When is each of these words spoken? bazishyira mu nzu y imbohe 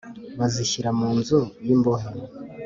bazishyira 0.39 0.89
mu 0.99 1.09
nzu 1.17 1.39
y 1.65 1.69
imbohe 1.75 2.07